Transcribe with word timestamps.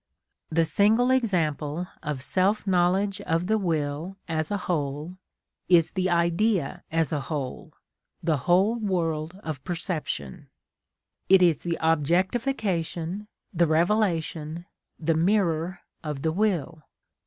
The 0.49 0.65
single 0.65 1.11
example 1.11 1.85
of 2.01 2.23
self 2.23 2.65
knowledge 2.65 3.21
of 3.21 3.45
the 3.45 3.59
will 3.59 4.17
as 4.27 4.49
a 4.49 4.57
whole 4.65 5.17
is 5.69 5.91
the 5.91 6.09
idea 6.09 6.83
as 6.91 7.11
a 7.11 7.21
whole, 7.21 7.73
the 8.23 8.37
whole 8.49 8.77
world 8.77 9.39
of 9.43 9.63
perception. 9.63 10.47
It 11.29 11.43
is 11.43 11.61
the 11.61 11.77
objectification, 11.79 13.27
the 13.53 13.67
revelation, 13.67 14.65
the 14.97 15.13
mirror 15.13 15.81
of 16.03 16.23
the 16.23 16.31
will. 16.31 16.81